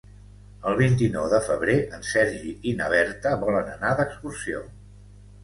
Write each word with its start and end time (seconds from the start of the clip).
El 0.69 0.77
vint-i-nou 0.77 1.27
de 1.33 1.41
febrer 1.47 1.75
en 1.97 2.07
Sergi 2.13 2.55
i 2.71 2.73
na 2.81 2.89
Berta 2.95 3.35
volen 3.45 3.71
anar 3.77 3.93
d'excursió. 4.01 4.65